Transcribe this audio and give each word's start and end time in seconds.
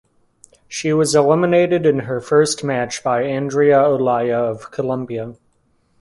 She 0.67 0.93
was 0.93 1.13
eliminated 1.13 1.85
in 1.85 1.99
her 1.99 2.19
first 2.19 2.63
match 2.63 3.03
by 3.03 3.21
Andrea 3.21 3.77
Olaya 3.83 4.35
of 4.49 4.71
Colombia. 4.71 5.35